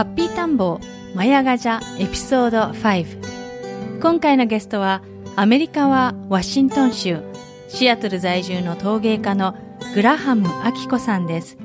[0.00, 5.02] ハッピータンボーマヤガジャエピソード5今回のゲストは
[5.36, 7.20] アメリカはワシントン州
[7.68, 9.54] シアトル在住の陶芸家の
[9.94, 11.58] グラハム・アキコさんです。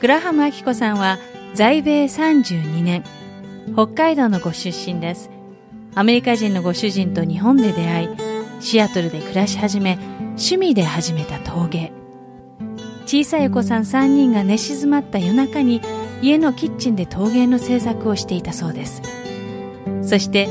[0.00, 1.18] グラハム・アキコさんは
[1.52, 3.02] 在米32年
[3.72, 5.28] 北海道のご出身です。
[5.96, 8.08] アメリカ人のご主人と日本で出会い
[8.60, 11.90] シアトルで暮らし始め趣味で始めた陶芸。
[13.04, 15.82] 小さいお子さん3人が寝静まった夜中に
[16.22, 19.02] 家のキッチンで陶芸の制作をしていたそうです。
[20.02, 20.48] そして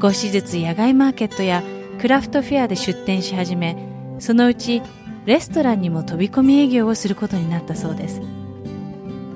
[0.00, 1.62] 少しずつ野外マーケットや
[2.00, 3.76] クラフトフェアで出店し始め
[4.18, 4.82] そのうち
[5.26, 8.22] レストランにも飛び込み営業をすることになったそうです。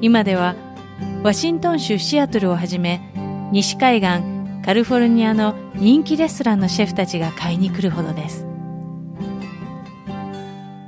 [0.01, 0.55] 今では
[1.23, 3.01] ワシントン州シアトルをはじめ
[3.53, 8.47] 西海岸カリフォルニアの人気レストランのシェフたちが買いに来るほどです。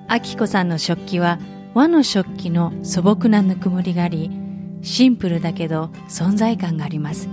[0.08, 1.38] アキコさんの食器は
[1.74, 4.30] 和の食器の素朴なぬくもりがあり
[4.86, 7.28] シンプルだけど存在感があります。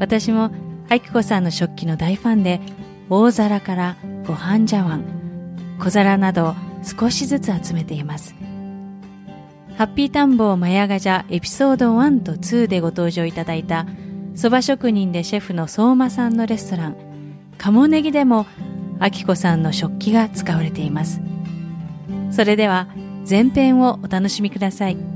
[0.00, 0.50] 私も
[0.88, 2.60] あきこさんの食器の大ファンで
[3.08, 3.96] 大皿から
[4.26, 5.04] ご飯茶碗
[5.78, 8.34] 小皿など少しずつ集めています。
[9.76, 13.86] ハッピータンボーマヤガジャエピソード1と2でご登場いただいた
[14.34, 16.96] 蕎麦職人でシェフの相馬さんのレストラン
[17.58, 18.44] 鴨ネギでも
[18.98, 21.20] あきこさんの食器が使われています。
[22.32, 22.88] それでは
[23.28, 25.15] 前編をお楽しみください。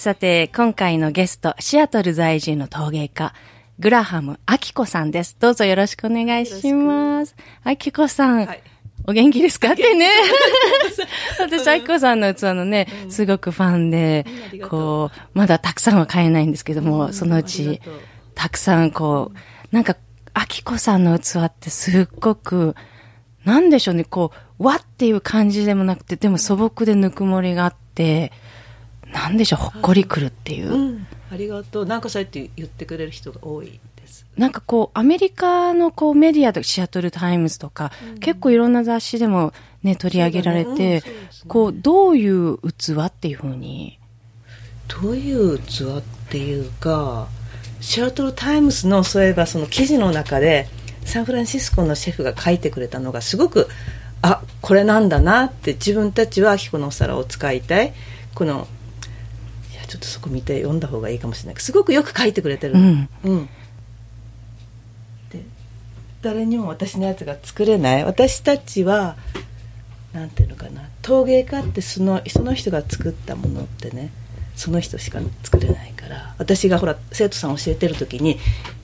[0.00, 3.34] さて、今回のゲスト、シアトル在住の陶芸家、
[3.78, 5.36] グラハム・アキコさんです。
[5.38, 7.36] どうぞよろしくお願いします。
[7.64, 8.62] アキコさん、はい、
[9.06, 9.72] お元気ですか？
[9.72, 10.08] ってね。
[11.38, 14.24] 私、アキコさんの器のね、すごくファンで、
[14.70, 17.82] こう、まだたくさんは買えないんですけども、そのうち、
[18.34, 19.36] たくさんこう、
[19.70, 19.98] なんか、
[20.32, 22.74] アキコさんの器ってすっごく、
[23.44, 28.32] なんでしょうね、こう、わっていう感じでもなくて、でも素朴でぬくもりがあって、
[29.12, 31.86] なんでしょうほっこりくるっていう、うん、ありがとう。
[31.86, 34.26] なんかそうやって言ってくれる人が多いです。
[34.36, 41.02] なんかこうアメリカのこうメディアとシアトル・タイムズとか、うん、結構いろんな雑誌でもね取り上げられて、ねうんね、
[41.48, 43.98] こうどういう器っていうふうに？
[45.02, 47.28] どういう器っていうか
[47.80, 50.68] シアトル・タイムズのそういえばその記事の中で
[51.04, 53.68] サンフランシスコのシェフが書いてくれたのがすごく
[54.22, 57.92] あこれなんだなって自分たちは彦のお皿を使いたい。
[58.34, 58.68] この
[59.90, 61.60] ちょっとそこ見て読んだ方がいいかもしれない。
[61.60, 63.46] すごくよく書いてくれてる、うん、うん、
[65.30, 65.42] で
[66.22, 68.04] 誰にも私のやつが作れない。
[68.04, 69.16] 私たちは
[70.12, 70.82] なんていうのかな。
[71.02, 74.12] 陶芸家ってそのその人が作ったものってね
[74.54, 76.36] その人しか作れないから。
[76.38, 78.38] 私がほら生徒さん教えてる時に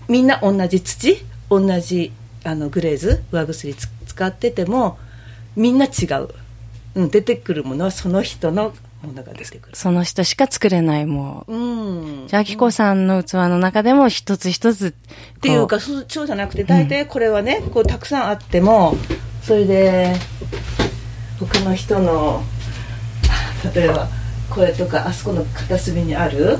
[0.08, 2.10] みんな同じ土同じ
[2.42, 4.98] あのグレーズ上薬使ってても
[5.54, 6.28] みんな違う、
[6.96, 8.74] うん、出てくるものはその人の
[9.06, 9.76] ものが出てくる。
[9.76, 11.54] その人しか作れないもう。
[11.54, 12.28] うん。
[12.28, 14.88] じゃあ、きこさんの器の中でも一つ一つ。
[14.88, 18.96] っていうか、そうじゃなくて、大体これはね、こうたくさんあっても、
[19.42, 20.14] それで、
[21.38, 22.42] 他の人の、
[23.74, 24.08] 例えば、
[24.50, 26.58] これとか、あそこの片隅にある、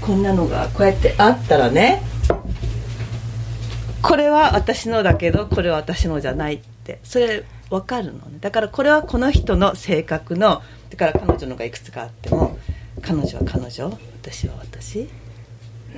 [0.00, 2.02] こんなのがこうやってあったらね、
[4.02, 6.98] これは私のだけど、これは私のじゃないって。
[7.04, 7.44] それ、
[7.74, 8.38] わかるのね。
[8.40, 12.58] だからこれはこの人の性格の、だから彼女のがいくつかあっても
[13.02, 15.08] 彼女は彼女私は私。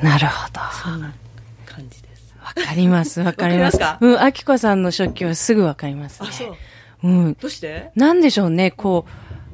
[0.02, 0.60] なるほど。
[0.82, 1.14] そんな
[1.64, 2.34] 感じです。
[2.42, 3.78] わかりますわかります。
[3.78, 6.56] かうんあきこさんの食器はすぐわかります、ね、あそう。
[7.04, 7.36] うん。
[7.40, 7.90] どうして？
[7.94, 9.06] なんでしょうねこ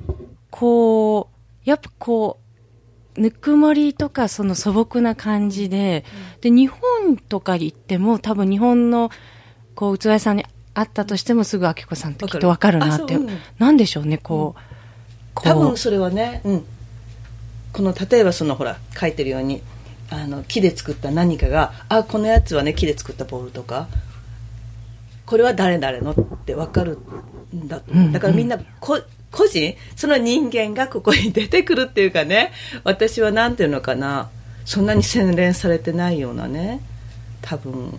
[0.08, 0.14] う
[0.50, 1.28] こ
[1.66, 2.38] うやっぱこ
[3.16, 6.04] うぬくもりとかその素朴な感じで、
[6.40, 9.10] で、日本とか行っても多分日本の
[9.74, 13.16] こう器屋さんにあったとしてもすぐ明子さんってきっとわかるなって、わかる。
[13.16, 13.38] あそううん。
[13.58, 14.60] なんでしょうね、こう、
[15.34, 15.48] こう。
[15.48, 16.64] 多分それはね、うん、
[17.72, 19.62] この例えばそのほら書いてるように
[20.10, 23.88] あの木で作った何かがあこのやつはね木で作ったボールとか
[25.24, 26.98] これは誰々のって分かる
[27.54, 28.12] んだと、うんうん。
[28.12, 32.52] だからみんなこ個人その人間がここに出てくるっていうかね
[32.84, 34.30] 私はなんていうのかな
[34.64, 36.80] そんなに洗練されてないようなね
[37.40, 37.98] 多分。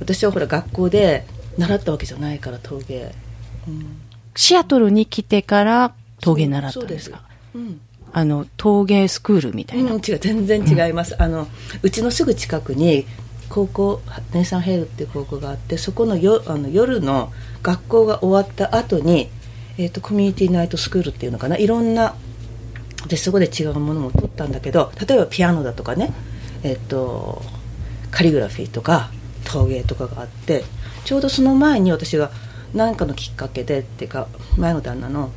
[0.00, 1.24] 私はほら学校で
[1.58, 3.12] 習ったわけじゃないから陶芸、
[3.68, 3.96] うん、
[4.34, 7.22] シアトルに来てから陶芸習ったんですか？
[7.52, 7.80] そうん。
[8.12, 9.92] あの、陶芸スクールみたいな。
[9.92, 11.48] うん、違う全然違います、あの
[11.82, 13.06] うちのすぐ近くに
[13.48, 14.00] 高校
[14.32, 19.28] ネイサンヘイルっていう高校があってそこのよあの夜の学校が終わった後に、
[19.78, 21.56] えー、とコミュニティナイトスクールっていうのかな？
[21.56, 22.14] いろんな
[23.06, 26.12] でそこで違うものも取ったんだけど例えばピアノだとかね、
[26.62, 27.42] えっと
[28.10, 29.10] カリグラフィーとか
[29.44, 30.64] 陶芸とかがあって
[31.04, 32.30] ちょうどその前に私が
[32.74, 34.26] 何かのきっかけでっていうか
[34.56, 35.30] 前の旦那の、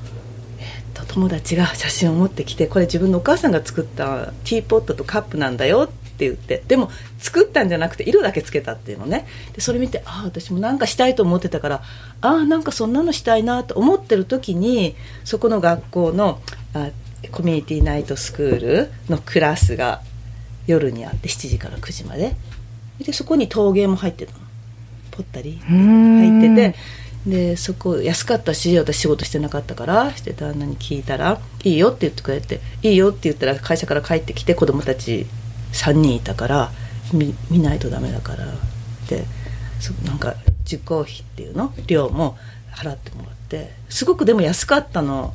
[0.59, 5.87] えっと友達が写真を持ってきてこれ自分のお母さんが作ったティーポットとカップなんだよっ
[6.17, 6.89] て言ってでも
[7.19, 9.27] 作ったんじゃなくて色だけつけたっていうのね。
[9.53, 11.83] でそれ見てああ私もなんかしたいと思ってたから
[12.21, 16.39] ああなんかそんなのしたいなと思ってる時にそこの学校の
[16.73, 16.89] あ
[17.31, 20.01] コミュニティナイトスクールのクラスが
[20.65, 22.35] 夜にあって7時から9時まで。
[23.03, 24.39] でそこに陶芸も入ってたの。
[25.11, 26.75] ポッタリ入ってて。
[27.25, 30.15] でそこ安かったし私仕事してなかったから。
[30.15, 35.25] して旦那に聞いたら「いいよ」って言ってくれて「いいよ」って言ったら会社から帰ってきて子供たち
[35.73, 36.71] 3人いたから
[37.11, 38.45] 見見ないとダメだから。
[39.09, 39.25] で
[39.79, 40.35] そなんか
[40.65, 41.73] 受講費っていうの？
[41.85, 42.37] 量も
[42.73, 43.73] 払ってもらって。
[43.89, 45.33] すごくでも安かったの。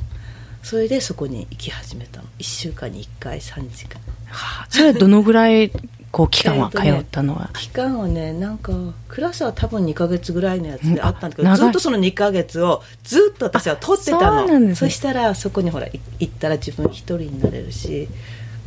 [0.63, 2.27] それでそこに行き始めたの。
[2.39, 4.01] 1週間に1回3時間。
[4.29, 4.67] はあ。
[4.69, 5.71] それはどのぐらい、
[6.13, 7.49] こう、期間は通ったのは。
[7.53, 8.71] 期間はねなんか
[9.09, 14.45] クラスは多分2ヶ月ぐらいのやつであったんだけどずっとその2ヶ月をずっと私は取ってたの。
[14.45, 14.75] ですね。
[14.75, 18.07] そしたらそこにほらい行ったら自分一人になれるし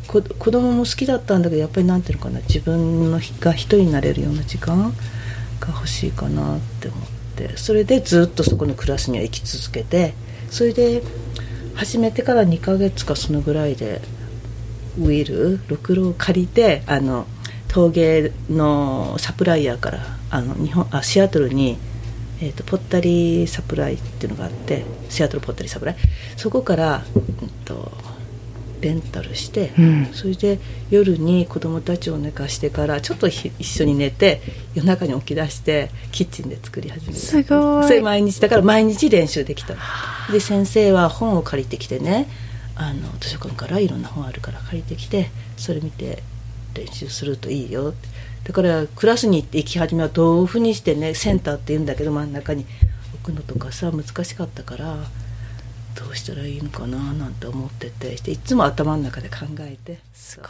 [0.08, 4.92] こ子供も好きだったんだけどやっぱりなんていうのかな自分のが一人になれるような時間
[5.60, 7.16] が欲しいかなって思って。
[7.56, 10.14] それでずっとそこのクラスには行き続けて
[10.50, 11.02] それで
[11.74, 14.00] 始めてから2ヶ月かそのぐらいで
[14.98, 17.26] ウィルろくろを借りてあの
[17.76, 20.00] 陶芸のサプライヤーから
[20.30, 21.76] あの日本あシアトルに、
[22.40, 25.96] えー、とポッタリーサプライっていうのがあってシアトルポッタリーサプライ？
[26.38, 27.92] そこから、うん、と
[28.80, 30.06] レンタルして、うん。
[30.14, 30.58] それで
[30.88, 34.40] 夜に子供たちを寝かしてからちょっとひ一緒に寝て
[34.74, 37.18] 夜中に起き出してキッチンで作り始めた。
[37.18, 37.84] すごい。
[37.84, 38.40] それ毎日。
[38.40, 39.80] だから毎日練習できたの。
[40.32, 42.26] で先生は本を借りてきてね
[42.74, 45.28] あの図書館からいろんな本あるから借りてきて
[45.58, 46.22] それ見て
[46.76, 47.94] 練習するといいよ
[48.44, 52.64] だからクラスに行って行き始めはどういうふうにしてねセンターって言うんだけど真ん中に
[53.14, 54.96] 置くのとかさ難しかったから
[55.96, 60.48] どうしたらいいのかななんて思っててしていつも頭の中で考えてすごい。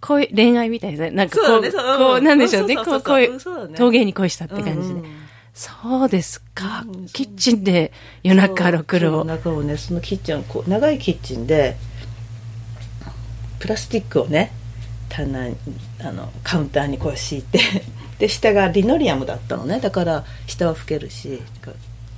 [0.00, 1.10] こういう恋愛みたいですね。
[1.12, 2.76] なんかこう、そうだねこう、なんでしょうね。
[2.76, 4.94] こう、こういううんそうだね陶芸に恋したって感じで。
[4.94, 5.04] うん
[5.54, 7.06] そうですかうん。
[7.06, 7.92] キッチンで
[8.24, 9.24] 夜中ろくろそうを。
[9.24, 11.76] 中をねそのキッチンこう長いキッチンで
[13.60, 14.50] プラスチックをね
[15.16, 15.56] 棚に
[16.00, 17.60] あのカウンターにこう敷いて
[18.18, 19.80] で下がリノリアムだったのね。
[19.80, 21.40] だから下は拭けるし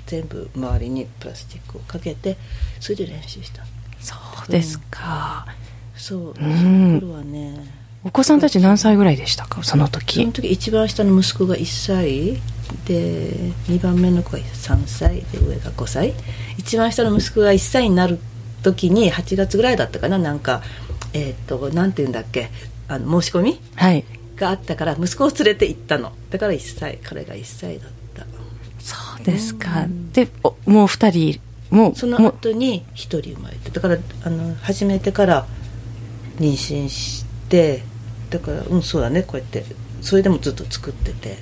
[0.06, 2.36] 全部周りにプラスチックをかけて
[2.80, 3.62] それで練習した。
[4.00, 4.14] そ
[4.48, 5.46] うですか。
[5.96, 6.34] そう、ん。
[6.34, 7.56] その頃はね
[8.04, 9.62] お子さんたち何歳ぐらいでしたか？
[9.64, 10.32] そのそ時の。
[10.32, 12.40] 時一番下の息子が1歳。
[12.86, 15.22] で2番目の子が3歳。
[15.32, 16.12] で上が5歳。
[16.58, 18.18] 一番下の息子が1歳になる
[18.62, 20.18] 時に8月ぐらいだったかな。
[20.18, 20.62] なんか
[21.12, 22.50] えっ、となんて言うんだっけ？
[22.88, 24.04] あの申し込みはい。
[24.36, 28.26] があったから息子を連れて行ったのだから1歳彼が1歳だった
[28.78, 29.86] そうですかう。
[29.86, 31.40] んで、おもう二人、
[31.70, 35.46] もう、その後に1人生まれてだからあの始めてから
[36.38, 37.82] 妊娠して
[38.30, 39.64] だからうんそうだねこうやって
[40.02, 41.38] それでもずっと作ってて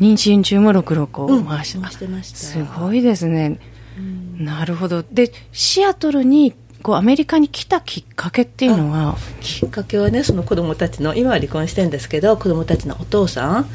[0.00, 3.58] 妊娠中もろくろこううん回し回してましたすごいですね。
[3.98, 5.02] うんなるほど。
[5.02, 6.52] で、シアトルに、
[6.86, 13.66] こう、アメリカに来たきっかけっていうのは、きっかけはねその子供たちの今は離婚してるんですけど子供たちのお父さん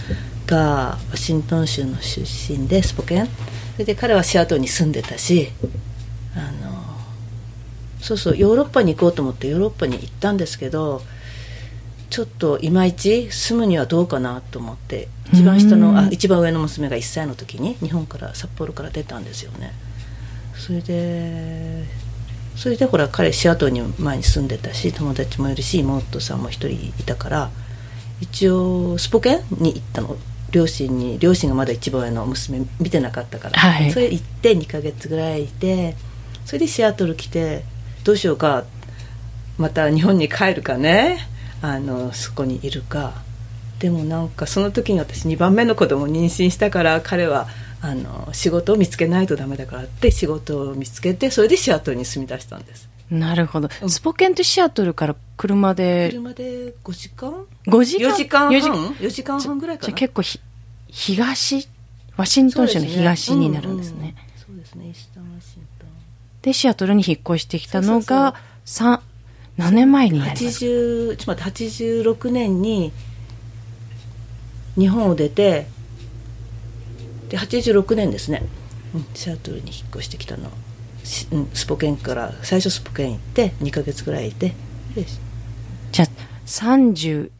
[0.48, 3.25] がワシントン州の出身でスポケン。
[3.25, 5.50] それで彼はシアトルに住んでたし
[6.38, 6.72] あの
[8.00, 11.01] そうそうヨーロッパに行こうと思ってヨーロッパに行ったんですけど
[12.10, 15.82] ちょっといまいち住むにはどうかなと思って一番下うん。
[15.82, 19.74] のあ一番上の娘が1歳の時に日本から札幌から出たんですよね。
[20.56, 21.84] それで
[22.62, 27.50] それでほら彼シアトルに前に住んでたし友達もいるし妹さんも一人いたから
[28.20, 30.15] 一応スポケンに行ったの。
[30.51, 35.96] 両親に両親がまだ一番上の娘見てなかったから、はい、それ行って2ヶ月ぐらいいて
[36.46, 37.63] それでシアトル来て
[38.03, 38.65] どうしようか
[39.58, 41.18] また日本に帰るかね。
[41.63, 43.24] あのそこにいるか。
[43.80, 47.48] でもなんかその時に私2番目の子供を妊娠したから彼は
[47.82, 52.90] あの仕事を見つけないとダメだからって仕事を見つけてそれでシアトルに住み出したんです。
[53.10, 59.24] なるほど、スポケンとシアトルから車で車で5時間？5時間？4時間半？4, 時？
[59.24, 59.88] 間半ぐらいかな？
[59.88, 60.40] じゃ結構ひ
[60.88, 61.68] 東
[62.16, 64.16] ワシントン州の東になるんですね。
[64.38, 65.90] そうですね、うんうん、シタンワシントン。
[66.44, 69.02] でシアトルに引っ越してきたのがそう
[69.58, 71.72] 何年前になりますか？80ちょっと待って
[72.14, 72.94] 86年に
[74.76, 75.68] 日本を出て
[77.32, 78.44] で86年ですね、
[78.94, 80.52] うん、シアトルに引っ越してきたの。
[81.04, 84.54] スポケンから最初スポケン行って2か月ぐらいいて
[85.92, 86.08] じゃあ
[86.46, 87.32] 31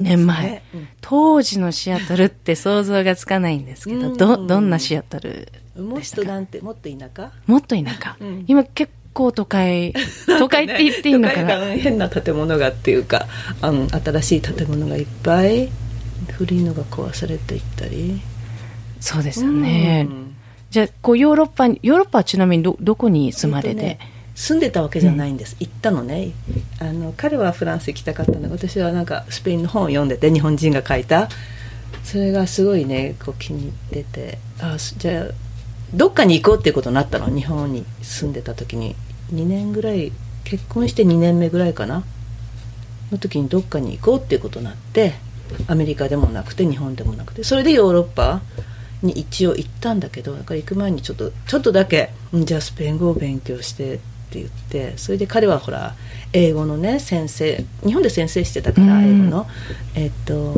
[0.00, 7.32] 年前、ねうん、当時のシアトルって想像がつかないんですけど、どどんなシアトルもっとなんてもっと田舎？
[7.46, 9.94] もっと田舎、うん、今結構都会
[10.38, 11.76] 都会って言っていいのかな？
[11.76, 13.26] 変な建物がっていうか
[13.62, 15.70] あの新しい建物がいっぱい
[16.32, 18.20] 古いのが壊されていったり
[19.00, 20.36] そうですよね、うん。
[20.70, 23.98] じゃあこうヨーロッパヨーロッパはちなみにどどこに住まれて、ね、
[24.34, 26.32] 住んでたわけじゃないんです、うん、行ったのね。
[26.78, 28.50] あの彼はフランス行きたかったの。
[28.50, 31.28] 私はなんかスペインの本を読んでて日本人が書いた。
[32.04, 34.38] それがすごいねこう気に入ってて。
[34.60, 35.24] あじゃあ
[35.94, 37.34] どっかに行こうっていうことになったの？
[37.34, 38.94] 日本に住んでた時に。
[39.32, 40.12] 2年ぐらい
[40.44, 42.04] 結婚して2年目ぐらいかな？
[43.10, 45.14] の時にどっかに行こうっていうことになって。
[45.66, 47.42] アメリカでもなくて日本でもなくて。
[47.42, 48.40] それでヨーロッパ
[49.02, 53.98] に一応行ったんだけどだから行く前にちょっとちょっとだけじゃあスペイン語を勉強してっ
[54.30, 55.94] て言ってそれで彼はほら
[56.32, 59.46] 英語のね先生日本で先生してたから英語の
[59.94, 60.54] えっと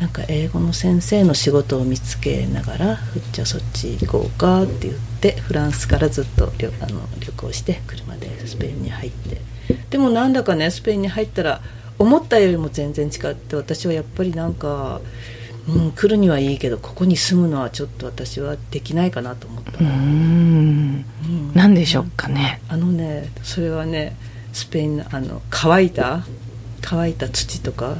[0.00, 2.98] なんか英語の先生の仕事を見つけながら
[3.32, 9.40] じゃあそっち行こうかって言ってフランスからずっと旅あの旅行して車でスペインに入って。
[9.90, 11.60] でもなんだかねスペインに入ったら
[11.98, 15.00] 思ったよりも全然違って私はやっぱりなんか
[15.68, 19.78] うん、来るにはいいけどここに住むのはちょっと私はできないかなと思った。
[19.80, 21.04] うん。
[21.54, 22.60] 何でしょうかね。
[22.68, 24.16] あのねそれはね
[24.52, 26.24] スペインのあの乾いた
[26.82, 27.96] 乾いた土とか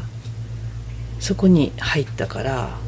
[1.19, 2.79] そこに入ったから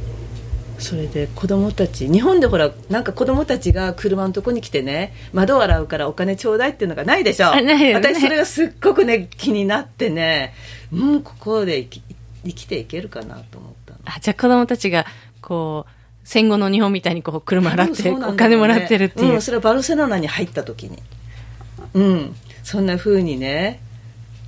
[0.78, 7.54] それで子供たち日本でほらなんか子供たちが車のとこに来てね窓を洗うからお金ちょうだいっていうのがないでしょ。
[7.60, 10.54] ね、私それがすっごくね気になってね
[10.92, 12.02] うんここで生き
[12.44, 13.77] 生きていけるかなと思って。
[14.16, 15.06] あ、じゃあ子供たちが、
[15.40, 15.90] こう、
[16.24, 21.02] 戦後の日本みたいにこう車払って、ね、お金もらってるっていう、うん、それはバルセロナに入った時に。
[21.94, 22.34] うん。
[22.62, 23.80] そんなふうにね。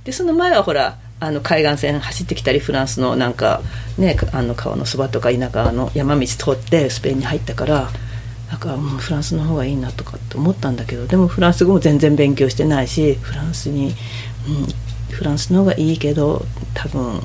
[0.03, 3.61] でその前はほらあの海岸線走ってきたりフランスのなんか
[3.97, 7.89] ねあの川のそばとか田舎の山道通ってスペインに入ったから
[8.49, 13.93] なんか、うん、フランスの方がいいなとかって思ったんだけどでもフランス語も全然勉強してないしフランスに、うん、
[15.15, 17.21] フランスの方がいいけど多分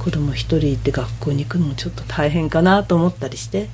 [0.00, 3.68] 子供一人いて学校に行くのもちょっと大変かなと思ったりして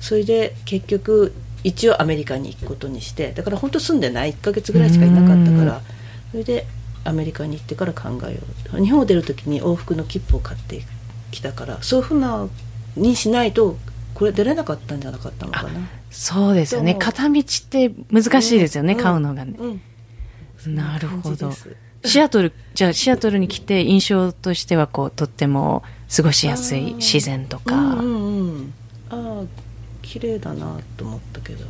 [0.00, 5.82] それで結局一応アメリカに行くことにしてだから本当住んでない1ヶ月ぐらいしかいなかったから
[6.30, 6.66] それで
[7.04, 8.40] アメリカに行ってから考えよ
[8.74, 10.82] う日本を出る時に往復の切符を買って
[11.32, 12.48] きたからそういうふうな
[12.96, 13.76] にしないと
[14.14, 15.70] これ出れなかったんじゃなかったのかな。
[16.10, 16.96] そうですよね。
[16.96, 19.80] 片道って難しいですよね、うん、買うのがね、うん。
[20.66, 21.52] うん、なるほど
[22.04, 25.82] シアトル、じゃあシアトルに来て印象としてはこう、とっても
[26.14, 27.74] 過ごしやすい自然とか。
[27.74, 28.72] うんうんうん、
[29.10, 29.44] ああ、
[30.02, 31.64] 綺麗だなと思ったけど。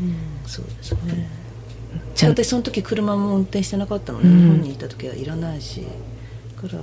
[0.00, 0.16] うん、
[0.46, 1.28] そうですね。
[2.14, 5.86] じゃ私その時車も運転してなかったのね、うん、日本にいた時はいらないし。
[6.68, 6.82] から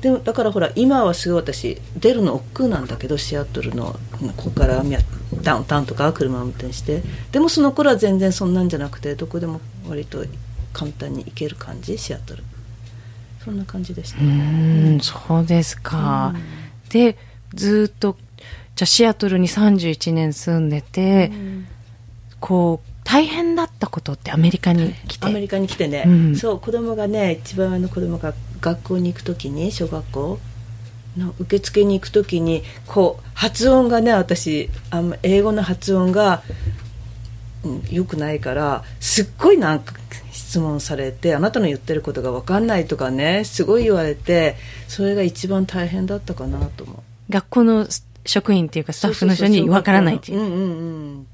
[0.00, 3.98] でもだからほら今はすごい私出るの億劫なんだけどシアトルの
[4.36, 4.84] ここから
[5.42, 10.24] ダウンタウンとか車を運転してでもその頃は全然そんなんじゃなくてどこでも割と
[10.72, 11.98] 簡単に行ける感じ？
[11.98, 12.42] シアトル。
[13.44, 16.34] そんな感じでした、ね、うんそうですか、
[16.90, 17.16] で
[17.54, 18.16] ずっと
[18.76, 21.32] じゃあシアトルに31年住んでて、
[22.40, 30.38] こう大変だったことってアメリカに来て、アメリカに来てね、うん、そう子供がね一番上の子供が学校に行く時に小学校
[31.16, 36.42] の受付に行く時にこう発音がね私あ英語の発音が、
[37.64, 39.94] うん、よくないからすっごいなんか
[40.32, 46.96] 質問されてあなたの言ってることが分かんないとかねすごい言われてそれが一番大変だったかなと思う。
[47.30, 47.86] 学校の
[48.24, 50.40] 職員っていうかスタッフの人に分からないっていう。
[50.40, 51.26] うんうんうん、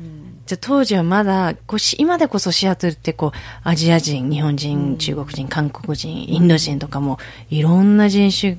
[0.00, 0.40] うん。
[0.46, 7.18] じゃあ当時はまだこうし今でこそシアトルってこうアジア人日本人、中国人韓国人インド人とかも
[7.50, 8.56] いろんな人種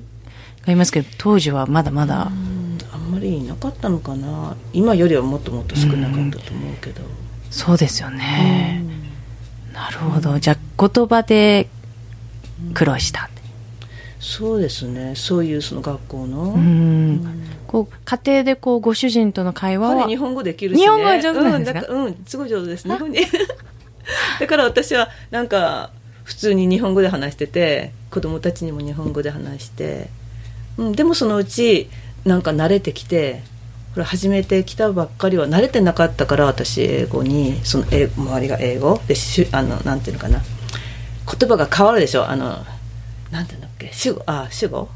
[0.67, 4.55] がいますけど当時はまだまだ、うんあんまりいなかったのかな。
[4.73, 7.01] 今よりはもっともっと少なかったと思うけど、
[7.49, 8.83] そうですよね、
[9.73, 10.39] なるほど。
[10.39, 11.69] じゃあ言葉で
[12.73, 13.29] 苦労した、
[14.19, 15.13] そうですね。
[15.15, 17.43] そういうその学校の、うん。
[17.67, 21.87] こう家庭でこうご主人との会話は彼日本語できるし、ね、日本語は上手なんですか？
[21.87, 22.87] うん、うんすごい上手です。
[22.87, 23.19] 日本に。
[24.39, 25.91] だから私はなんか
[26.23, 30.09] 普通に日本語で話してて子供たちにも日本語で話して、
[30.77, 31.89] うん、でもそのうち
[32.25, 33.41] なんか慣れてきて
[33.93, 40.41] これ初めて来たばっかりは慣れてなかったから私英語にその英周りが英語でしゅあのなんていうのかな。
[41.39, 42.29] 言葉が変わるでしょ。
[42.29, 42.63] あの
[43.31, 43.89] なんていうんだっけ。
[43.91, 44.87] 主語あ主語？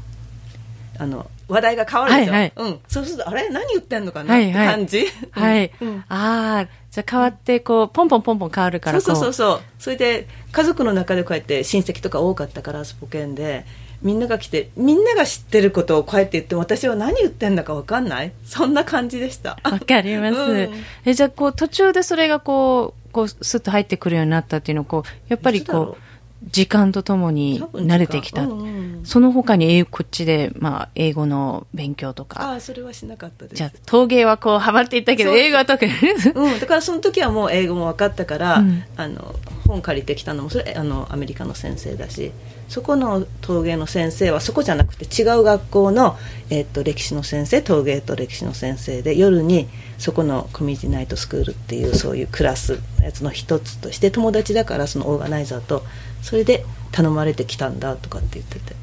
[0.98, 2.52] あの話題が変わるでしょ、はいはい。
[2.56, 3.48] うん、そうするとあれ？
[3.50, 6.04] 何言ってんのかな、って感じ、はい、うん。
[6.08, 9.60] ああじゃあ変わってこうポンポンポンポン変わるからこそうそうそうそう。
[9.78, 13.66] それで家族の中でこうやって親戚とか多かったからスポケンで
[14.02, 18.32] みんなが来てみんなが知ってることをこうやって言っても私は何言ってんだか分かんない？
[18.44, 19.58] そんな感じでした。
[19.62, 20.70] わかります、うん。
[21.04, 26.02] えじゃあこう途中でそれがこうこうスッと入ってくるようになったっていうのはこうやっぱりこう
[26.50, 28.66] 時間とともに慣れてきた、うんう
[29.02, 29.02] ん。
[29.04, 32.42] その他に英こっちで、まあ、英語の勉強とか。
[32.42, 33.54] ああそれはしなかったです。
[33.54, 35.92] じゃあ陶芸はこうハマっていったけど英語は特に。
[36.34, 38.82] うん、だからその時はもう英語も分かったから、うん。
[38.96, 42.32] あの本借りてきたのもそれあのアメリカの先生だし
[42.72, 46.16] そこの陶芸の先生はそこじゃなくて違う学校の、
[46.48, 55.82] えっと歴史の先生陶芸と歴史の先生で夜にそこのコミュニティナイトスクールっていうそういうクラスのやつの一つとして友達だからそのオーガナイザーと
[56.22, 58.74] それで頼まれてきたんだとかって言ってて。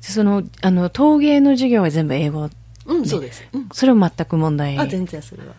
[0.00, 2.48] そのあの陶芸の授業は全部英語。
[2.86, 4.78] うん、そうです、うん、それは全く問題。
[4.78, 5.54] あ全然それは。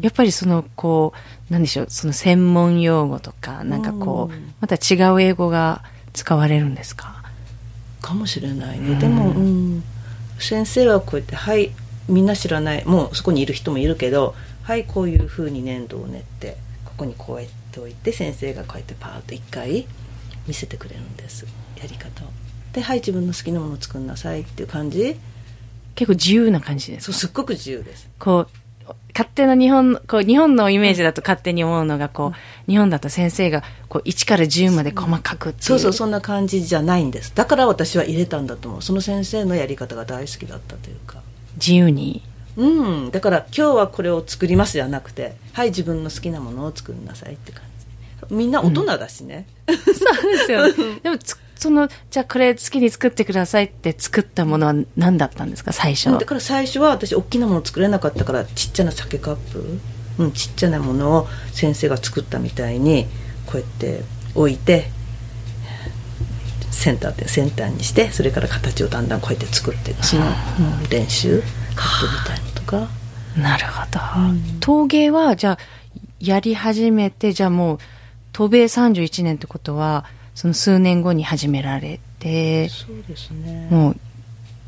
[0.00, 1.14] やっぱりそのこ
[1.50, 4.54] うなんでしょうその専門用語とかなんかこう、うん。
[4.60, 7.22] また違う英語が使われるんですか？
[8.00, 9.82] かもしれないね、でも、うん、
[10.38, 11.70] 先生はこうやってはい
[12.08, 12.84] みんな知らない。
[12.84, 19.86] もうそこにいる人もいるけどはいこういうふうに粘土を練ってここにこうやっておいて先生がこうやってパーッと一回
[20.46, 21.46] 見せてくれるんです。
[21.76, 22.28] やり方を。
[22.72, 25.16] ではい自分の好きなものを作んなさいっていう感じ。
[25.94, 27.12] 結構自由な感じですか？
[27.12, 28.08] そうすっごく自由です。
[28.18, 28.48] こう
[29.14, 32.32] 勝手な日本こう日本のイメージだと勝手に思うのがこ
[32.68, 37.32] う、日本だと先生がこう1から10まで細かくそうそうそんな感じじゃないんです。
[37.34, 38.82] だから私は入れたんだと思う。
[38.82, 41.22] その先生のやり方が大好きだったというか。
[41.56, 42.22] 自由に。
[42.56, 47.69] うん、だから今日はこれを作りますじゃなくてはい自分の好きなものを作りなさいって感じ
[48.30, 50.62] みんな大人だしね、そうですよ、
[51.02, 55.72] でもつそのじゃあこれ好きに作ってくださいって作ったものは何だったんですか？
[55.72, 59.78] 最初うんだから最初は私大きなもの作れなかったからちっちゃな酒カップ、
[60.18, 63.06] うん、ちっちゃなものを先生が作ったみたいに
[63.44, 64.02] こうやって
[64.34, 64.90] 置いて
[66.70, 70.88] センターってセンターにしてそれから形をだんだんこうやって作ってその、うん。
[70.88, 71.42] 練習
[71.74, 72.88] カップみたいのとか。
[73.36, 74.00] なるほど、
[74.60, 75.58] 陶芸はじゃあ
[76.18, 77.78] やり始めてじゃあもう
[78.40, 83.68] 渡米31年ってことはその数年後に始められてそうですね。
[83.70, 83.96] もう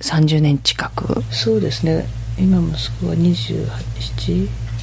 [0.01, 1.23] 30年近く。
[1.33, 2.05] そうですね。
[2.39, 3.67] 今息子は27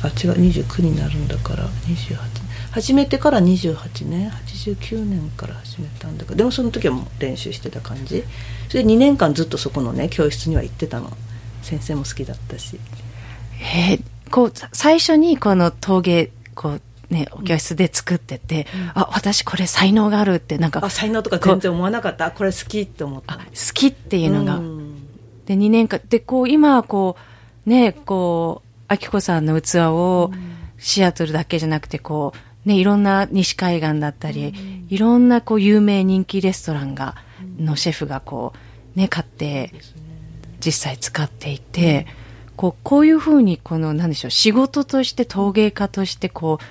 [0.01, 2.17] あ違う29になるんだから28
[2.71, 8.23] 始めてから28年？89年から始めたんだけどでもその時はもう練習してた感じ。
[8.69, 11.15] それで2年間ずっとそこのね教室には行ってたの。
[11.61, 12.79] 先生も好きだったし。
[13.59, 22.27] えーこうさ最初にこの陶芸こうねお教室で作ってて、あ私これ才能があるってなんかあ才能とか全然思わなかった？
[22.27, 23.33] あこれ好きって思った？
[23.35, 23.43] あ好
[23.73, 25.07] きっていうのが、うん。
[25.45, 27.17] で2年間でこう今はこ
[27.65, 30.31] うねこうあきこさんの器を
[30.77, 32.33] シアトルだけじゃなくてこ
[32.65, 34.53] うねいろんな西海岸だったり、
[34.89, 37.15] いろんなこう有名人気レストランが
[37.57, 38.53] のシェフがこ
[38.95, 39.73] うね買って
[40.59, 42.05] 実際使っていて、
[42.55, 46.63] こうこういうふうにこのなんでしょう仕事として陶芸家としてこう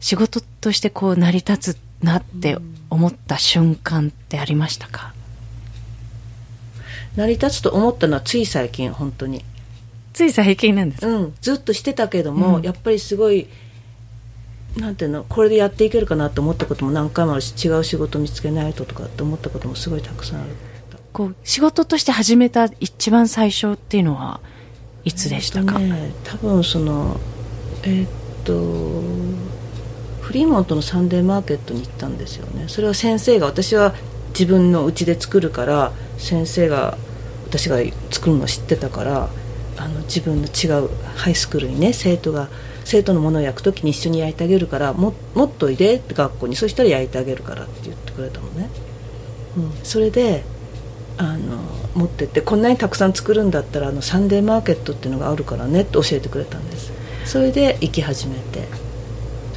[0.00, 2.58] 仕事としてこう成り立つなって
[2.90, 5.12] 思った瞬間ってありましたか、
[7.16, 9.44] 成り立つと思ったのはつい最近本当に。
[10.12, 12.62] つい最近なんですか、うん、ずっとしてたけども、うん。
[12.62, 13.46] やっぱりすごい
[14.76, 20.50] なんていうのこれでやっていけるかなと思ったことも何回もあるし違う仕事見つけないととかって思ったこともすごいたくさんある。
[21.12, 24.40] こう仕事として始めた一番最初っていうのは
[25.04, 27.18] いつでしたか、えっとね、多分その
[27.82, 28.08] えーっ
[28.44, 28.52] と
[30.28, 32.66] フリーモントのサンデーマーケットに行ったんですよね。
[32.68, 33.94] それは先生が私は
[34.28, 36.98] 自分の家で作るから先生が
[37.46, 37.78] 私が
[38.10, 39.30] 作るの知ってたから
[39.78, 42.48] あの自分の違うハイスクールにね生徒が
[42.84, 48.68] 生徒のものを焼く時に一緒に焼いてあげるからももっといでって学校にそしたら焼いてあげるからって言ってくれたのね、
[49.56, 50.44] うん、それで
[51.16, 51.56] あの
[51.94, 56.92] 持ってってこんなにたくさん作るんだったらあのサンデーマーケットっていうのがあるからねって教えてくれたんです。
[57.24, 58.87] それで行き始めて。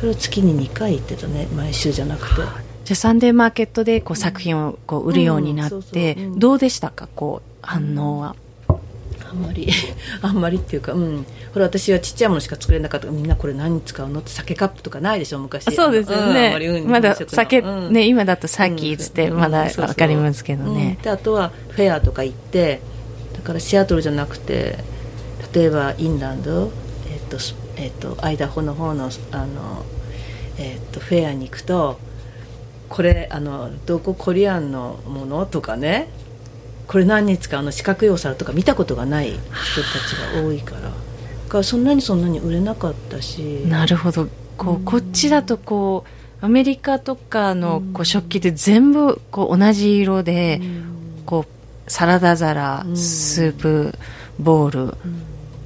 [0.02, 2.42] それを月に2回行ってたね毎週じゃなくて。
[2.84, 7.08] じゃあサンデーマーケットでこう作品をこう売るようになって、どうでしたか？
[7.16, 8.36] こう反応は、
[9.30, 9.70] あんまり
[10.24, 11.26] あんまりっていうかうん。
[11.54, 13.12] ほら私はちっちゃいものしか作れなかった。
[13.12, 14.22] みんなこれ何に使うの？
[14.22, 15.66] って酒カップとかないでしょ昔。
[15.76, 22.82] そうですよね、うん、まだ酒、うん、ね今だとサーキーっつってまだ分かりますけどね、であとはフェアとか行って
[23.34, 24.80] だからシアトルじゃなくて
[25.54, 26.72] 例えばインランド
[27.08, 27.38] えっ、と
[27.82, 29.84] えっ、とアイダホの方のあの
[30.58, 32.00] えっ、とフェアに行くと
[32.88, 36.08] これあのどこコリアンのものとかね
[36.88, 39.42] これ何に使うの四角いお皿とか見たことがない人た
[40.08, 40.92] ちが多いから。
[41.52, 43.42] からそんなにそんなに売れなかったし。
[43.68, 44.28] なるほど。
[44.58, 46.06] こう、うん、こっちだとこ
[46.42, 53.94] うアメリカとかのこう食器で全部こう同じ色で、うん、こうサラダ皿、スープ
[54.40, 54.94] ボウル、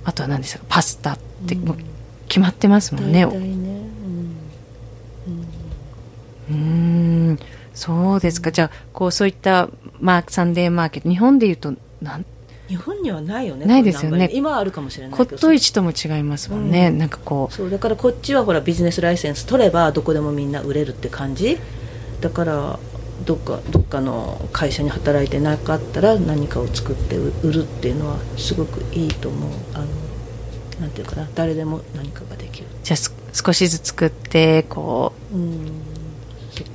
[0.03, 0.65] あとは何ですか？
[0.67, 1.77] パスタってもう
[2.35, 3.23] 決まってますもんね。
[6.51, 7.39] うん。
[7.73, 8.51] そうですか。
[8.51, 9.69] じゃあこうそういった
[10.01, 11.07] マークサンデーマーケット。
[11.07, 12.25] 日本でいうとなん？
[12.67, 14.29] 日本にはないよねないですよね。
[14.33, 17.53] 今はあるかもしれない骨董市とも違いますもんね、うん、なんかこう。
[17.53, 17.69] そう。
[17.69, 21.57] だからこっちはほらビジネスライセンス取ればどこでもみんな売れるって感じ。
[22.19, 22.79] だから
[23.25, 29.51] どっかどっかの会社に働いてなかったら何かを作って売るっていうのはすごくいいと思う。
[29.73, 29.87] あの
[30.79, 32.67] なんていうかな誰でも何かができる。
[32.83, 32.97] じゃあ
[33.33, 35.81] 少しずつ作ってこう、うん。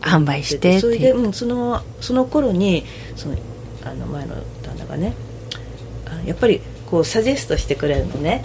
[0.03, 2.85] 販売してそれで、うん、そのその頃に
[3.17, 3.37] その
[3.83, 5.15] あの前の旦那がね
[6.27, 6.61] やっぱり
[6.91, 8.43] こうサジェストしてくれるのね。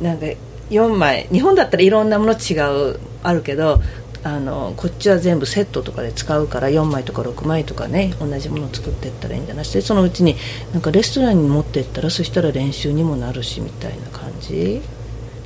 [0.00, 0.26] なんか
[0.70, 2.54] 4枚日本だったらいろんなもの違
[2.94, 3.80] うあるけど
[4.22, 9.64] あのこっちは全部セットとかで使うから4枚とか6枚とかね同じものを作っていったらいいんじゃない？
[9.64, 10.36] してそのうちに
[10.72, 14.82] なんかレストランに持っていったらそしたら練習にもなるしみたいな感じ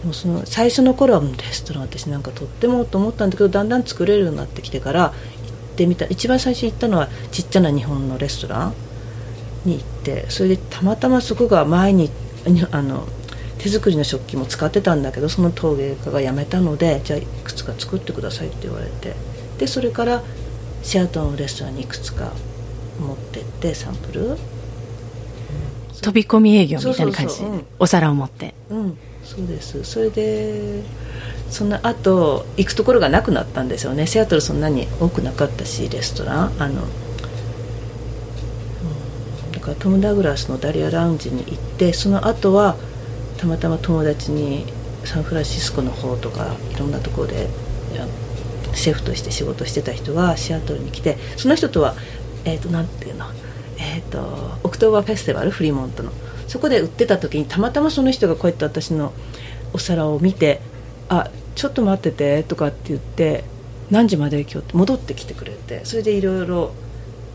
[0.01, 5.13] でもその最初の頃はレストラン私なんかとってもと思ったんだけどだんだん作れるようになってきてから行っ
[5.77, 8.75] てみた一番最初行ったのはちっちゃな日本のレストラン
[9.67, 12.11] に行ってそれでたまたまそこが前に
[12.71, 13.07] あの
[13.59, 19.15] 手作りの食器も使ってたんだけどその陶芸家が辞めたのでじゃあいくつか作ってくださいって言われて
[19.59, 20.23] でそれから
[20.83, 22.33] シェアトンのレストランにいくつか
[22.99, 24.39] 持ってってサンプル、うん、
[26.01, 28.55] 飛び込み営業みたいな感じでお皿を持って。
[28.71, 28.99] うん
[29.31, 29.85] そうです。
[29.85, 30.83] それで
[31.51, 34.09] その後行くところがなくなったんですよね。
[34.09, 36.53] シアトルそんなに多くなかったしレストラン。
[36.59, 36.83] あの
[39.53, 42.75] だからトム・ダグラスのダリアラウンジに行ってその後は
[43.39, 44.65] たまたま友達に
[45.05, 47.49] サンフランシスコの方とかいろんなところで
[48.75, 51.95] シェフとして仕事してた人がシアトルに来てその人とは
[52.45, 53.27] えっ、ー、となんていうの？
[53.79, 55.51] えっ、ー、とオクトーバーフェスティバル？
[55.51, 56.11] フリーモントの。
[56.51, 59.13] そこで売ってた時にたまたまその人がこうやって私の
[59.73, 60.61] お皿を見て
[61.09, 63.45] 「あちょっと待ってて」とかって言って
[63.89, 66.73] 「何時まで今日」って戻ってきてくれてそれでいろいろ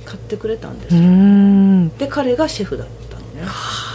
[0.04, 3.50] 買ってくれたんですで彼がシェフだったのね。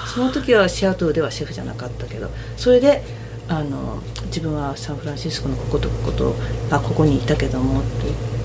[0.06, 3.02] その時はシアトルではシェフじゃなかったけどそれで
[3.46, 6.35] あの自分はサンフランシスコのこことここと
[6.70, 7.90] あここにいたけどもって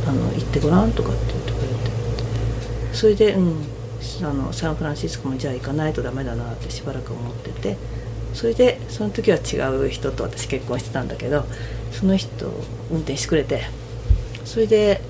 [0.09, 1.73] あの行ってごらんとかって言ってくれて。
[2.91, 3.74] それで、うん、
[4.21, 7.77] あのサンフランシスコもじゃあ行かないとダメだなってしばらく思ってて
[8.33, 11.45] それでその時は違う人と私結婚してたんだけど
[11.91, 12.47] その人
[12.91, 13.63] 運転してくれて
[14.43, 15.01] それで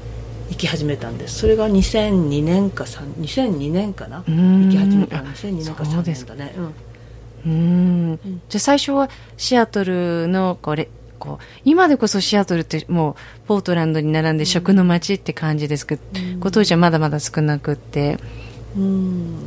[0.49, 1.39] 行き始めたんです。
[1.39, 4.23] それが2002年か2002年かな？
[4.27, 6.55] 行き始めた2002年か3年だね。
[7.45, 7.51] うん。
[7.51, 8.41] うん。
[8.47, 13.15] じゃあ最初はシアトルのこれこう今でこそシアトルってもう
[13.47, 18.19] ポートランドに並んで食の街って感じですけど、うん、当時はまだまだ少なくって。
[18.39, 18.44] うん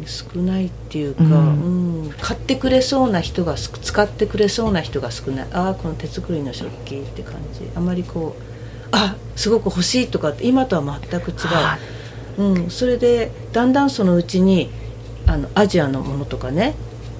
[0.06, 5.48] 少ないっていうか、うん、うん、買ってくれそうな人が使ってくれそうな人が少ない。
[5.52, 7.68] ああこの手作りの食器って感じ。
[7.74, 8.42] あまりこう
[8.92, 11.34] あすごく欲しいとかって今とは全く違
[12.38, 14.70] う、うん、それでだんだんそのうちに
[15.26, 16.74] あのアジアのものとかね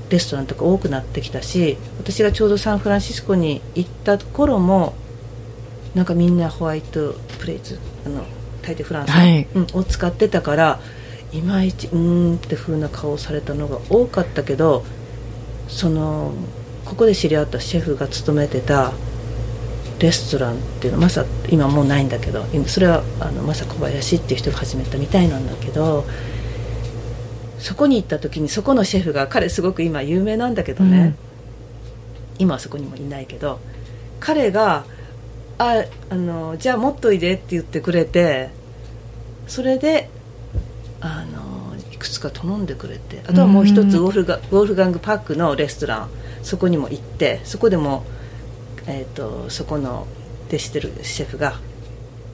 [0.08, 4.94] レストランとか多くなってきたし私がちょうどサンフランシスコに行った頃も
[5.94, 8.24] なんかみんなホワイトプレイズあの
[8.62, 10.80] 大抵フランス、はい、うん、を使ってたから
[11.32, 14.84] いまいちうーんって風な顔されたのが多かったけど
[15.68, 16.32] その
[16.84, 18.92] ここで知り合ったシェフが勤めてた
[19.98, 26.04] レストランっていうのまさ今もうないんだけどそれはあのまさ小林っていう人が始めたみたいなんだけど
[27.58, 33.58] そこに行った時にそこのシェフが彼すごく今有名なんだけどね、うん、今はそこにもいないけど
[34.20, 34.84] 彼が
[35.58, 38.50] ああのじゃあ持っといでって言ってくれて
[39.48, 40.08] それで
[41.00, 46.08] あのいくつか頼んでくれてあとはもう一つウォルガウォルガング・パックのレストラン
[46.42, 48.04] そこにも行ってそこでも、
[48.86, 50.06] えーとそこの
[50.48, 51.60] 弟子てるシェフが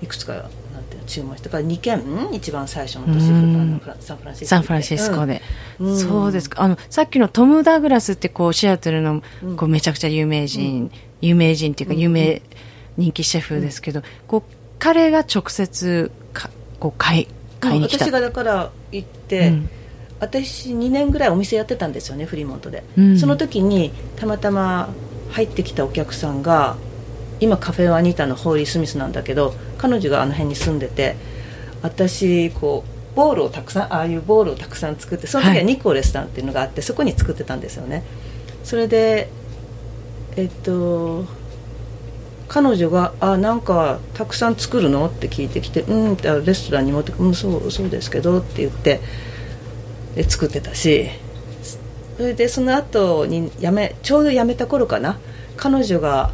[0.00, 0.40] いくつかな
[0.80, 3.26] んて注文してから2軒ん一番最初の年、
[4.00, 5.42] サンフランシスコサンフランシスコで、
[5.80, 5.98] うん。
[5.98, 6.62] そうですか。
[6.62, 9.56] あのさっきのトム・ダグラスってこうシアトルのうん。
[9.56, 12.00] こうめちゃくちゃ有名人、有名人っていうかうん。
[12.00, 12.42] 有名
[12.96, 17.28] 人気シェフですけど、こう彼が直接かこう買い
[17.64, 18.04] 買いに来た。
[18.04, 19.70] 私がだから行って、うん。
[20.20, 23.18] 私2年ぐらいお店やってたんですよねフリーモントで、うん。
[23.18, 24.88] その時にたまたま
[25.30, 26.76] 入ってきたお客さんが
[27.40, 31.16] 今カフェアニタのホーリー・スミスなんだけど彼女があの辺に住んでて
[31.82, 35.64] 私こうボールをたくさんああいうボールをたくさん作ってその時ははい。
[35.64, 38.02] ニコレスタンっていうのがあって、そこに作ってたんですよね。
[38.62, 39.28] それで
[40.36, 41.26] えっと
[42.48, 49.00] 彼女が「あなんかたくさん作るの?」って聞いてきて「うん」ってレストランに持って「うんそうそうですけど」って言って
[50.14, 51.08] で作ってたし
[52.16, 55.18] それでその後に辞めちょうど辞めた頃かな
[55.56, 56.30] 彼女が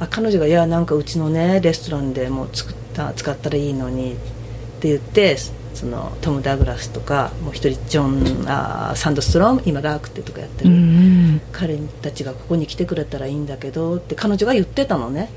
[0.00, 4.16] あ彼女が「いやなんかうちのねレストランでもう作った使ったらいいのに」っ
[4.80, 5.36] て言って
[5.74, 11.40] そのトム・ダグラスとかもう一人ジョンあーサンドストローム今ラークってとかやってうる、ん。
[11.52, 15.30] 彼たちがここに来てくれたらいいんだけどって彼女が言ってたのね。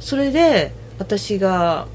[0.00, 1.86] それで私が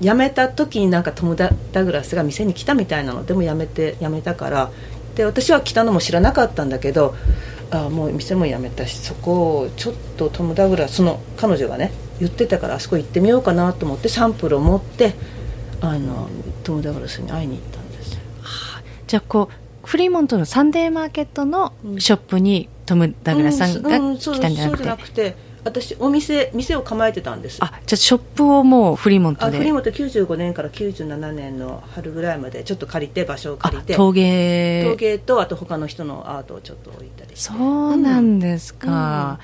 [0.00, 3.24] 辞めた時になんかトムダ・ダグラスが店に来たみたいなの。
[3.24, 4.70] でも辞めて辞めたから。
[5.16, 7.14] で私は来たのも知らなかったんだけど
[7.70, 15.14] あもう店も辞めたしそこをちょっとトム・ダグラスその彼女がね言ってたからあそこ行ってみようかなと思ってサンプルを持って
[15.80, 16.28] あの
[16.64, 18.20] トム・ダグラスに会いに行ったんですよ。
[19.06, 25.36] じゃあこうフリーモントのサンデーマーケットのショップにトム・ダグラスさんがうう来たんじゃなくて、そうそうじゃなくて
[25.66, 27.58] 私お店店を構えてたんです。
[27.60, 29.56] あじゃあショップをもうフリーモントで。
[29.56, 34.84] あフリーモント95年から97年の春ぐらいまでちょっと借りて場所を借りて陶芸。
[34.88, 39.40] 陶芸とあと他の人のアートをちょっと置いたりそうなんですか、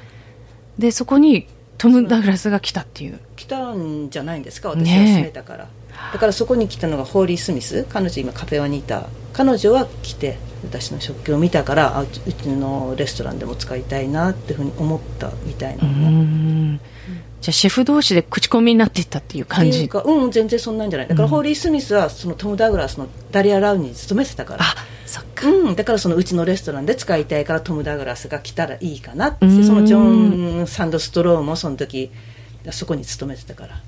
[0.79, 1.47] でそこに
[1.79, 3.19] トム・ダグラスが来たっていう。
[3.35, 5.01] 来たんじゃないんですか私ねえ。
[5.01, 5.69] は住めたから、
[6.13, 7.85] だからそこに来たのがホーリー・スミス。
[7.85, 15.85] 彼女今カフェワにいた彼女は来て私の食器を見たからあうちのレストランでも使いたいなっていうふうに思ったみたいな。
[15.85, 16.81] ね、ん。
[17.41, 19.89] じゃあシェフ同士で口コミになっていったっていう感じ。
[19.89, 21.09] かうん全然そんなんじゃない。
[21.09, 21.31] だから、うん。
[21.31, 24.63] ホーリー・スミスはそのトム・ダグラスのダリア・ラウンに勤めてたから。
[24.63, 24.75] あ
[25.07, 29.47] そっか、うん、だからそのうちのレストランで使いたいからトム・ダグラスが来たらいいかなって。
[29.47, 29.65] うん。
[29.65, 32.11] そのジョン・サンドストローもその時
[32.71, 33.81] そこに勤めてたから、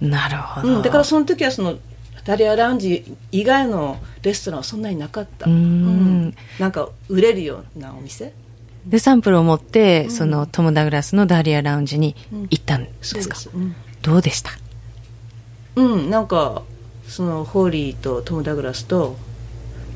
[0.00, 1.78] なるほど、うん、だからその時はその
[2.24, 6.34] ダリア・ラウンジ以外のレストランはそんなになかった、うん。
[6.58, 8.34] なんか売れるようなお店？
[8.84, 10.10] でサンプルを持って、うん。
[10.10, 12.14] そのトム・ダグラスのダリア・ラウンジに
[12.50, 13.74] 行ったんですか、そうです、うん。
[14.02, 14.50] どうでした？
[15.76, 16.62] うん、なんか
[17.06, 19.16] そのホーリーとトム・ダグラスと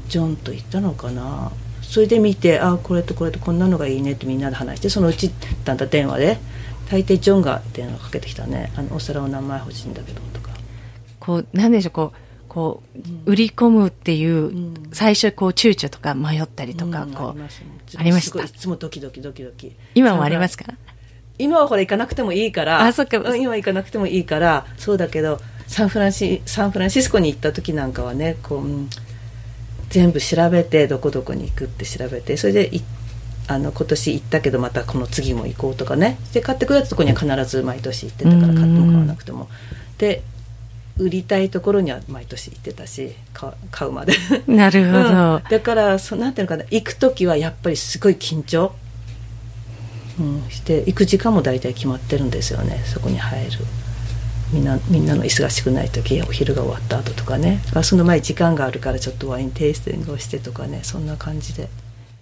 [0.08, 1.52] ジョンと行ったのかな？
[1.82, 5.30] それで見てあこれとこれとこんなのがいいねってみんなで話してそのうち
[5.64, 6.38] だんだん電話で
[6.92, 8.70] 大抵ジョンが電話かけてきたね。
[8.76, 10.50] あのお皿を何枚欲しいんだけどとか。
[11.20, 12.82] こうなんでしょうこうこ
[13.26, 14.74] う売り込むっていう、うん。
[14.92, 17.12] 最初こう躊躇とか迷ったりとか、うん。
[17.14, 17.66] こうありますね。
[17.96, 18.42] ありました。
[18.42, 19.74] いいつもドキドキドキドキ。
[19.94, 20.66] 今もありますか？
[21.38, 23.16] 今はほら行かなくてもいいからあそっか。
[23.16, 28.90] うん今行かなくてもいいからそうだけどサンフランシサンフランシスコに行った時なんかはねこう、うん。
[29.88, 32.82] 全部調べてどこどこに行くって調べてそれでい
[33.54, 36.18] あの今年行ったけどまたこの次も行こうとかね。
[36.32, 39.48] で買ってくれたところには必ず毎年行ってたから買っても買わなくても。
[39.98, 40.22] で
[40.98, 44.14] 売りたいところには毎年行ってたしか買うまで。
[44.46, 45.42] なるほど、うん。
[45.50, 48.72] だからそなんていうのかな行く時はやっぱりすごい緊張、
[50.20, 52.82] うん、して行く時間も大体決まってるんですよね。
[52.86, 53.50] そこに入る。
[54.52, 57.62] みんなみんなの忙しくない時お昼が終わった後とかね。
[57.82, 60.80] その前に時間があるからちょっとワインテイスティングをしてとかね。
[60.82, 61.68] そんな感じで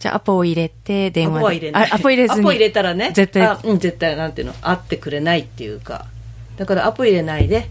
[0.01, 1.39] じゃあアポを入れて電話で。
[1.39, 1.91] アポは入れない。
[1.93, 2.41] あアポ入れずに。
[2.41, 3.13] アポ入れたらね。
[3.15, 3.43] 絶対。
[3.47, 4.55] あうん、絶対なんていうの？
[4.55, 6.07] 会ってくれないっていうか。
[6.57, 7.71] だからアポ入れないで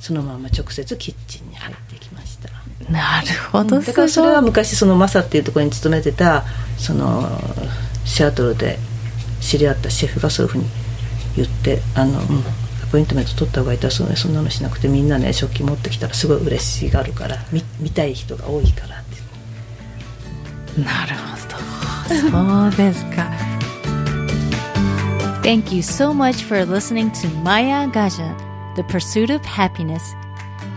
[0.00, 2.48] そのまま直接キッチンに入ってきました。
[2.90, 6.44] なるほど、だからそれは昔そのマサっていうところに勤めてた
[6.76, 7.22] その
[8.04, 8.78] シアトルで
[9.40, 10.64] 知り合ったシェフがそういうふうに
[11.36, 19.03] 言ってあの、うん、アポイントメント取った方がいいとそうねそんなのしなくてみんなね食器持ってきたらすごい嬉しがるから見見たい人が多いから
[20.78, 21.56] なるほど。
[22.30, 23.30] そうですか。
[25.42, 28.32] Thank you so much for listening to Maya Gaja,
[28.76, 30.14] The Pursuit of Happiness.